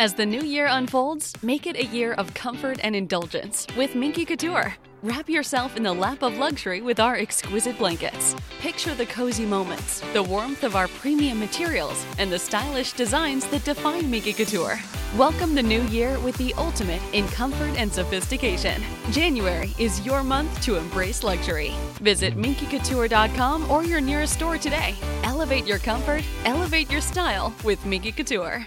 [0.00, 4.24] As the new year unfolds, make it a year of comfort and indulgence with Minky
[4.24, 4.74] Couture.
[5.02, 8.34] Wrap yourself in the lap of luxury with our exquisite blankets.
[8.60, 13.62] Picture the cozy moments, the warmth of our premium materials, and the stylish designs that
[13.64, 14.80] define Minky Couture.
[15.18, 18.82] Welcome the new year with the ultimate in comfort and sophistication.
[19.10, 21.74] January is your month to embrace luxury.
[22.00, 24.94] Visit minkycouture.com or your nearest store today.
[25.24, 28.66] Elevate your comfort, elevate your style with Minky Couture.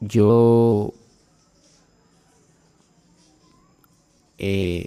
[0.00, 0.92] Yo
[4.38, 4.86] eh,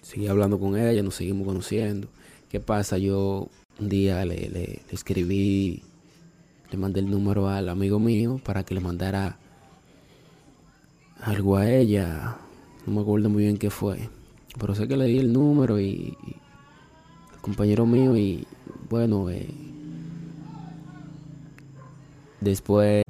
[0.00, 2.08] seguí hablando con ella, nos seguimos conociendo.
[2.48, 2.98] ¿Qué pasa?
[2.98, 3.48] Yo
[3.78, 5.82] un día le, le, escribí,
[6.70, 9.38] le mandé el número al amigo mío para que le mandara
[11.20, 12.38] algo a ella.
[12.86, 14.08] No me acuerdo muy bien qué fue.
[14.58, 16.16] Pero sé que le di el número y,
[17.34, 18.46] el compañero mío y
[18.88, 19.48] bueno, eh,
[22.40, 23.04] después...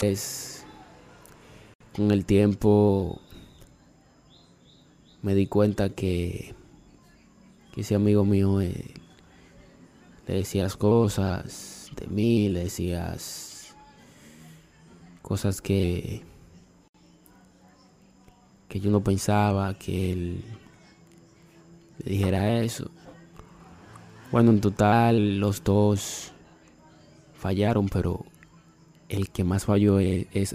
[0.00, 0.64] Es
[1.96, 3.20] con el tiempo
[5.22, 6.54] me di cuenta que,
[7.72, 8.94] que ese amigo mío eh,
[10.28, 13.74] le decías cosas de mí, le decías
[15.20, 16.22] cosas que
[18.68, 20.44] que yo no pensaba que él
[22.04, 22.88] le dijera eso.
[24.30, 26.30] Bueno, en total los dos
[27.34, 28.24] fallaron, pero
[29.08, 30.54] el que más falló es, es